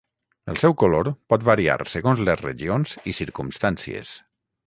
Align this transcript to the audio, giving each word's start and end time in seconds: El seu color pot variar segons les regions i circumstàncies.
El 0.53 0.55
seu 0.61 0.73
color 0.83 1.09
pot 1.33 1.43
variar 1.49 1.75
segons 1.93 2.23
les 2.29 2.43
regions 2.47 2.97
i 3.13 3.15
circumstàncies. 3.21 4.17